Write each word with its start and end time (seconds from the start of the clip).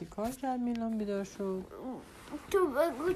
چی 0.00 0.06
کار 0.06 0.30
کرد 0.30 0.60
میلان 0.60 0.98
بیدار 0.98 1.24
شد 1.24 1.64
تو 2.50 2.66
بگو 2.66 3.14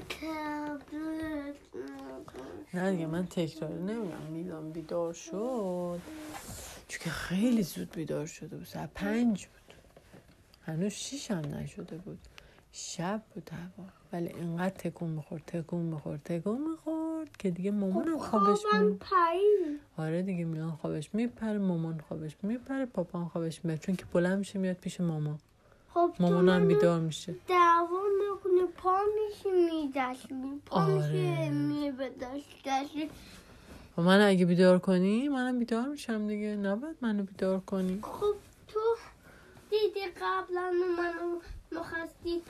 نه 2.73 2.91
دیگه 2.91 3.05
من 3.05 3.25
تکرار 3.25 3.73
نمیگم 3.73 4.21
میلان 4.31 4.71
بیدار 4.71 5.13
شد. 5.13 6.01
چون 6.87 6.99
که 6.99 7.09
خیلی 7.09 7.63
زود 7.63 7.91
بیدار 7.91 8.25
شده 8.25 8.57
بود. 8.57 8.65
ساعت 8.65 8.89
پنج 8.95 9.47
بود. 9.47 9.75
هنوز 10.65 10.91
شیش 10.91 11.31
هم 11.31 11.55
نشده 11.55 11.97
بود. 11.97 12.19
شب 12.71 13.21
بود 13.33 13.49
هوا. 13.49 13.87
ولی 14.13 14.27
اینقدر 14.27 14.69
تکون 14.69 15.09
می‌خورد 15.09 15.43
تکون 15.47 15.81
می‌خورد 15.81 16.23
تکون 16.23 16.69
می‌خورد 16.71 17.37
که 17.37 17.51
دیگه 17.51 17.71
مامانم 17.71 18.17
خوابش 18.17 18.59
خوابم 18.71 18.85
می 18.85 18.99
آره 19.97 20.21
دیگه 20.21 20.45
میلان 20.45 20.71
خوابش 20.71 21.09
میپره 21.13 21.57
مامان 21.57 21.99
خوابش 22.07 22.35
میپره 22.43 22.85
پاپا 22.85 23.25
خوابش 23.25 23.65
میپره. 23.65 23.77
چون 23.77 23.95
که 23.95 24.05
بلند 24.13 24.39
میشه 24.39 24.59
میاد 24.59 24.75
پیش 24.75 25.01
مامان. 25.01 25.39
خب 25.95 26.11
مامانم 26.19 26.67
بیدار 26.67 26.99
میشه. 26.99 27.35
دعوا 27.47 28.01
می‌کنه 28.19 28.65
پا 28.77 28.97
میشه 29.15 29.51
میدشمی 29.51 30.61
پا 30.65 30.81
آره. 30.81 31.49
میشه 31.49 33.09
و 33.97 34.01
من 34.01 34.21
اگه 34.21 34.45
بیدار 34.45 34.79
کنی 34.79 35.29
منم 35.29 35.59
بیدار 35.59 35.87
میشم 35.87 36.27
دیگه. 36.27 36.55
نباید 36.55 36.97
منو 37.01 37.23
بیدار 37.23 37.59
کنی. 37.59 37.99
خب 38.01 38.35
تو 38.67 38.79
دیدی 39.69 40.05
قبلا 40.21 40.71
منو 40.97 41.39
می‌خواستی 41.71 42.41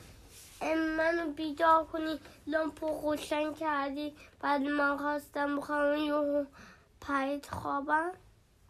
منو 0.98 1.32
بیدار 1.32 1.84
کنی. 1.84 2.18
لامپو 2.46 2.86
روشن 3.02 3.54
کردی. 3.54 4.12
بعد 4.40 4.62
من 4.62 4.96
خواستم 4.96 5.56
بخوام 5.56 5.96
یهو 5.96 6.44
پرید 7.00 7.46
خوابم. 7.46 8.10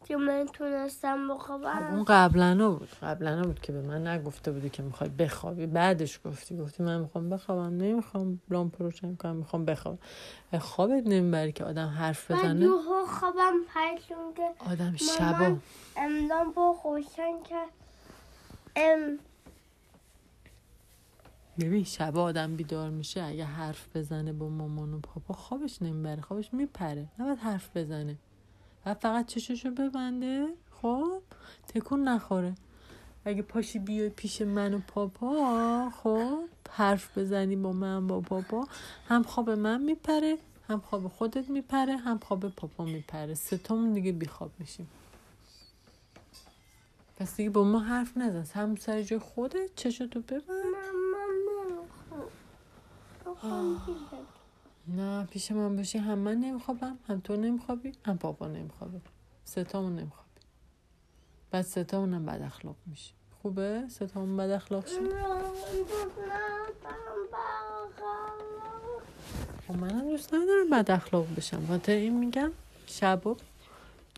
که 0.09 0.17
من 0.17 0.47
تونستم 0.53 1.29
خب 1.29 1.35
بخوابم 1.35 1.95
اون 1.95 2.05
قبلا 2.05 2.71
بود. 2.71 2.89
قبلا 3.03 3.43
بود 3.43 3.61
که 3.61 3.73
به 3.73 3.81
من 3.81 4.07
نگفته 4.07 4.53
بودی 4.53 4.71
که 4.71 4.83
می‌خوای 4.83 5.11
بخوابی. 5.11 5.67
بعدش 5.67 6.21
گفتی 6.25 6.57
گفتی 6.57 6.83
من 6.83 7.01
می‌خوام 7.01 7.31
بخوابم. 7.31 7.77
نمی‌خوام 7.77 8.41
لامپ 8.51 8.83
روشن 8.83 9.17
کنم 9.17 9.37
می‌خوام 9.37 9.65
بخوابم. 9.65 9.99
خوابت 10.61 11.03
نمی‌بری 11.07 11.53
که 11.53 11.65
آدم 11.65 11.89
حرف 11.89 12.31
بزنه. 12.31 12.61
یهو 12.61 13.07
خوابم 13.07 13.55
پرید 13.75 13.99
چون 14.09 14.35
که 14.37 14.71
آدم 14.71 14.97
شبا. 14.97 15.57
ام 15.97 16.29
لامپو 16.29 16.75
روشن 16.85 17.43
کرد 17.51 17.69
ام. 18.77 19.19
ببین 21.61 21.85
شبا 21.85 22.23
آدم 22.23 22.57
بیدار 22.57 22.91
میشه 22.91 23.23
اگه 23.23 23.45
حرف 23.45 23.97
بزنه 23.97 24.33
با 24.33 24.49
مامان 24.49 24.95
و 24.95 24.99
پاپا 24.99 25.35
خوابش 25.35 25.83
نمی‌بره. 25.83 26.23
خوابش 26.23 26.55
میپره. 26.55 27.07
نباید 27.19 27.39
حرف 27.39 27.77
بزنه. 27.77 28.17
و 28.87 28.95
فقط 28.95 29.27
چششو 29.27 29.71
ببنده. 29.71 30.49
خب؟ 30.83 31.23
تکون 31.69 32.09
نخوره. 32.09 32.55
اگه 33.25 33.43
پاشی 33.43 33.79
بیای 33.79 34.09
پیش 34.09 34.43
من 34.43 34.75
و 34.75 34.79
پاپا 34.79 35.91
خب؟ 35.91 36.39
حرف 36.71 37.19
بزنی 37.19 37.57
با 37.57 37.73
من 37.73 38.07
با 38.07 38.21
پاپا. 38.21 38.67
هم 39.09 39.23
خواب 39.23 39.51
من 39.51 39.83
میپره 39.83 40.39
هم 40.69 40.81
خواب 40.81 41.09
خودت 41.09 41.49
میپره 41.51 41.97
هم 41.97 42.19
خواب 42.19 42.49
پاپا 42.49 42.85
میپره. 42.85 43.35
ستامون 43.35 43.93
دیگه 43.93 44.13
بیخواب 44.13 44.51
میشیم. 44.59 44.89
پس 47.17 47.37
دیگه 47.37 47.51
با 47.51 47.65
ما 47.65 47.81
حرف 47.81 48.17
نزن. 48.17 48.61
هم 48.61 48.77
سر 48.77 49.03
جای 49.03 49.19
خودت 49.19 49.75
چشتو 49.77 50.21
ببند. 50.21 50.47
نه 54.89 55.25
پیش 55.25 55.53
من 55.53 55.77
باشی 55.77 55.99
هم 55.99 56.19
من 56.19 56.35
نمیخوابم 56.35 56.99
هم 57.09 57.21
تو 57.21 57.37
نمیخوابی 57.37 57.93
هم 58.05 58.19
پاپا 58.19 58.47
نمیخوابه. 58.47 59.01
ستامون 59.45 59.93
نمیخوابی 59.93 60.41
بعد 61.51 61.65
ستامون 61.65 62.15
هم 62.15 62.27
بد 62.27 62.43
اخلاق 62.43 62.77
میشی 62.87 63.13
خوبه؟ 63.43 63.83
ستامون 63.89 64.37
بد 64.37 64.51
اخلاق 64.51 64.87
شد 64.87 65.13
خب 69.69 69.75
منم 69.75 70.11
دوست 70.11 70.35
ندارم 70.35 70.71
بد 70.73 70.91
اخلاق 70.91 71.27
بشم. 71.37 71.67
خاطر 71.67 71.93
این 71.93 72.19
میگم 72.19 72.51
شبا 72.87 73.37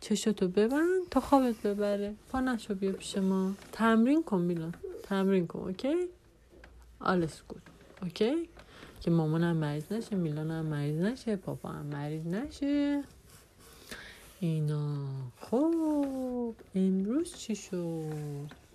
چشتو 0.00 0.48
ببند 0.48 1.08
تا 1.10 1.20
خوابت 1.20 1.54
ببره. 1.54 2.14
پا 2.32 2.40
نشو 2.40 2.74
بیا 2.74 2.92
پیش 2.92 3.18
ما. 3.18 3.52
تمرین 3.72 4.22
کن 4.22 4.40
میلان. 4.40 4.74
تمرین 5.02 5.46
کن 5.46 5.58
اوکی؟ 5.58 6.08
Alles 7.00 7.42
gut, 7.48 7.62
okay? 8.02 8.48
که 9.00 9.10
مامانم 9.10 9.56
مریض 9.56 9.92
نشه 9.92 10.16
میلان 10.16 10.50
هم 10.50 10.66
مریض 10.66 11.00
نشه 11.00 11.36
پاپا 11.36 11.68
هم 11.68 11.86
مریض 11.86 12.26
نشه. 12.26 13.02
اینا. 14.40 14.96
خب 15.40 16.54
امروز 16.74 17.34
چی 17.36 17.56
شد؟ 17.56 18.68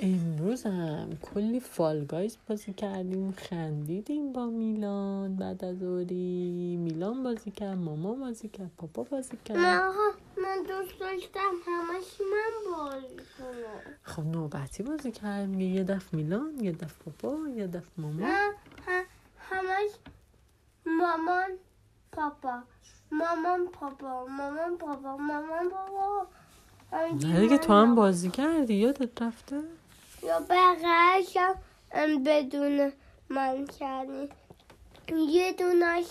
امروز 0.00 0.62
هم 0.66 1.08
کلی 1.22 1.60
Fall 1.60 1.98
Guys 1.98 2.36
بازی 2.48 2.72
کردیم 2.72 3.32
خندیدیم 3.32 4.32
با 4.32 4.46
میلان 4.46 5.36
بعد 5.36 5.64
از 5.64 5.82
اوری. 5.82 6.76
میلان 6.80 7.22
بازی 7.22 7.50
کرد 7.50 7.78
ماما 7.78 8.14
بازی 8.14 8.48
کرد 8.48 8.70
پاپا 8.78 9.02
بازی 9.02 9.36
کرد. 9.44 9.56
من 9.56 9.90
من 10.42 10.62
دوست 10.68 11.00
داشتم 11.00 11.50
همش 11.66 12.04
من 12.20 12.72
بازی 12.76 13.16
کنم. 13.38 13.94
خب 14.02 14.22
نوبتی 14.22 14.82
بازی 14.82 15.10
کردیم 15.12 15.60
یه 15.60 15.84
دفعه 15.84 16.16
میلان 16.20 16.52
یه 16.60 16.72
دفعه 16.72 17.12
پاپا 17.12 17.48
یه 17.48 17.66
دفعه 17.66 17.90
ماما 17.98 18.26
نه 18.26 18.50
ه- 18.86 19.06
همش 19.38 19.90
مامان 20.86 21.50
پاپا 22.24 22.62
مامان 23.12 23.66
پاپا 23.72 24.26
مامان 24.38 24.78
پاپا 24.78 25.16
مامان 25.16 25.70
پاپا 25.70 26.26
نه 27.20 27.40
دیگه 27.40 27.58
تو 27.58 27.72
هم 27.72 27.94
بازی 27.94 28.30
کردی 28.30 28.74
یادت 28.74 29.22
رفته؟ 29.22 29.60
یا 30.22 30.40
بقیهش 30.40 31.36
هم 31.36 32.24
بدون 32.24 32.92
من 33.28 33.66
کردی. 33.66 34.28
یه 35.28 35.52
دونش 35.52 36.06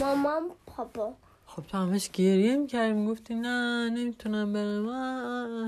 مامان 0.00 0.50
پاپا. 0.66 1.14
خب 1.46 1.62
تو 1.62 1.78
همش 1.78 2.10
گریه 2.10 2.56
می‌کردی 2.56 3.06
گفتی 3.06 3.34
نه 3.34 3.90
نمی‌تونم 3.90 4.52
برم. 4.52 4.88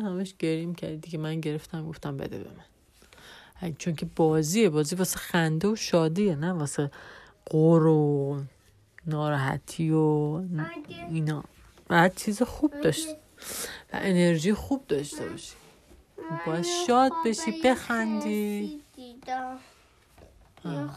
همش 0.07 0.35
گریه 0.39 0.67
می‌کردی 0.67 0.97
دیگه. 0.97 1.19
من 1.19 1.41
گرفتم 1.41 1.89
گفتم 1.89 2.17
بده 2.17 2.39
به 2.39 2.51
من. 2.51 3.75
چون 3.79 3.95
که 3.95 4.07
بازیه 4.17 4.71
بازی 4.71 4.97
واسه 4.97 5.19
خنده 5.19 5.69
و 5.69 5.77
شادیه 5.77 6.37
نه 6.37 6.53
واسه 6.53 6.91
قور 7.47 7.87
و 7.87 8.41
ناراحتی 9.07 9.91
و 9.91 10.43
اینا. 11.11 11.45
بعد 11.89 12.17
چیز 12.17 12.43
خوب 12.43 12.81
داشت. 12.81 13.09
و 13.93 13.99
انرژی 14.03 14.55
خوب 14.55 14.87
داشته 14.87 15.29
باشی. 15.29 15.57
باید 16.47 16.65
شاد 16.87 17.13
خواب 17.13 17.29
بشی، 17.29 17.63
بخندی. 17.65 18.81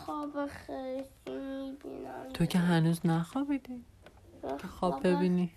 خواب 0.06 0.48
خیلی 0.48 1.04
تو 2.34 2.46
که 2.46 2.60
هنوز 2.60 3.06
نخوابیدی؟ 3.06 3.84
که 4.62 4.68
خواب 4.68 5.08
ببینی. 5.08 5.52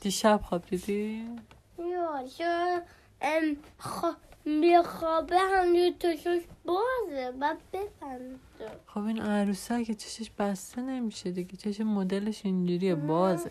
دیشب 0.00 0.40
خواب 0.44 0.66
دیدی 0.66 1.26
یا 1.78 2.24
ام 3.20 3.56
خوا... 3.78 4.14
می 4.44 4.82
خوابه 4.82 5.38
هم 5.38 5.92
تو 6.00 6.14
چوش 6.14 6.42
بازه. 6.64 7.32
بعد 7.40 7.58
ببنده 7.72 8.57
خب 8.98 9.04
این 9.04 9.20
عروسه 9.20 9.84
که 9.84 9.94
چشش 9.94 10.30
بسته 10.30 10.80
نمیشه 10.80 11.30
دیگه 11.30 11.56
چش 11.56 11.80
مدلش 11.80 12.40
اینجوریه 12.44 12.94
بازه 12.94 13.50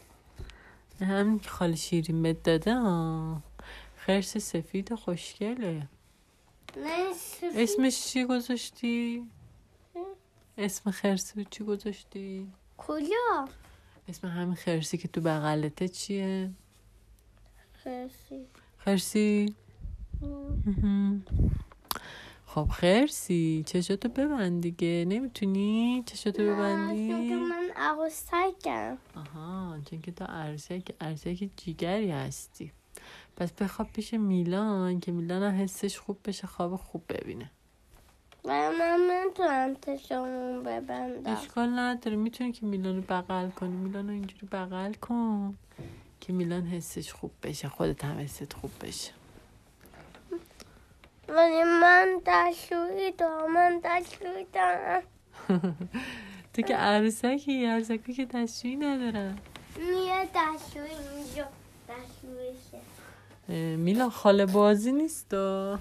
همین 1.01 1.39
که 1.39 1.49
خالی 1.49 1.77
شیرین 1.77 2.21
بهت 2.21 2.43
داده 2.43 2.75
ها 2.75 3.41
خرس 3.95 4.37
سفید 4.37 4.95
خوشگله. 4.95 5.87
اسمش 7.55 8.05
چی 8.05 8.25
گذاشتی؟ 8.25 9.27
اسم 10.57 10.91
خرس 10.91 11.33
چی 11.49 11.63
گذاشتی؟ 11.63 12.51
کجا 12.77 13.47
اسم 14.07 14.27
همین 14.27 14.55
خرسی 14.55 14.97
که 14.97 15.07
تو 15.07 15.21
بغلته 15.21 15.87
چیه؟ 15.87 16.51
خرسی 17.83 18.45
خرسی؟ 18.77 19.55
خب 22.57 22.67
خرسی. 22.71 23.63
چشاتو 23.65 24.09
ببند 24.09 24.61
دیگه. 24.61 25.05
نمی‌تونی 25.07 26.03
چشاتو 26.05 26.43
ببندی؟ 26.43 27.09
چون 27.09 27.29
که 27.29 27.35
من 27.35 27.69
عروسکم. 27.75 28.97
آها 29.15 29.77
چون 29.89 30.01
که 30.01 30.11
تو 30.11 30.25
عروسک 30.25 30.91
عروسک 31.01 31.49
جیگری 31.57 32.11
هستی. 32.11 32.71
پس 33.35 33.51
بخواب 33.51 33.87
پیش 33.93 34.13
میلان 34.13 34.99
که 34.99 35.11
میلان 35.11 35.43
هم 35.43 35.63
حسش 35.63 35.99
خوب 35.99 36.17
بشه 36.25 36.47
خواب 36.47 36.75
خوب 36.75 37.03
ببینه. 37.09 37.51
و 38.45 38.71
من 38.79 38.99
نمی‌تونم 39.11 39.73
تشمون 39.73 40.63
ببندم. 40.63 41.33
اشکال 41.33 41.79
نداره. 41.79 42.17
می‌تونی 42.17 42.51
که 42.51 42.65
میلان 42.65 42.95
رو 42.95 43.01
بغل 43.01 43.49
کنی. 43.49 43.75
میلان 43.75 44.07
رو 44.07 44.13
اینجوری 44.13 44.47
بغل 44.51 44.93
کن 44.93 45.57
که 46.21 46.33
میلان 46.33 46.67
حسش 46.67 47.13
خوب 47.13 47.31
بشه. 47.43 47.69
خودت 47.69 48.05
هم 48.05 48.17
حست 48.17 48.53
خوب 48.53 48.71
بشه. 48.81 49.11
ولی 51.27 51.63
من 51.63 52.21
دستشویی 52.25 53.11
دارم 53.11 53.53
من 53.53 53.81
دستشویی 53.83 54.45
دارم. 54.53 55.03
تو 56.53 56.61
که 56.61 56.75
عروسکی 56.75 57.65
عروسکی 57.65 58.13
که 58.13 58.25
دستشویی 58.25 58.75
ندارن. 58.75 59.37
میره 59.77 60.27
دستشویی 60.35 60.91
اینجا 61.15 61.47
دستشوییشه 61.89 62.79
اه، 63.49 63.55
میلان 63.75 64.09
خاله 64.09 64.45
بازی 64.45 64.91
نیست 64.91 65.29
دا. 65.29 65.79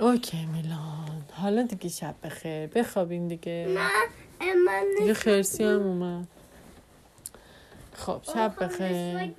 اوکی 0.00 0.46
میلان 0.46 1.24
حالا 1.32 1.62
دیگه 1.62 1.88
شب 1.88 2.14
بخیر. 2.24 2.66
بخوابین 2.66 3.28
دیگه. 3.28 3.66
نه 4.40 4.54
من 4.66 4.84
دیگه 4.98 5.14
خرسی 5.14 5.64
هم 5.64 5.82
اومد. 5.82 6.28
خب 7.92 8.20
شب 8.34 8.64
بخیر. 8.64 9.34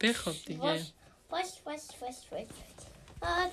بخواب 0.00 0.36
دیگه. 0.46 0.60
باش 0.60 0.92
باش 1.30 1.60
باش 1.64 1.82
باش 2.00 2.16
باش 2.30 2.46
آه 3.22 3.50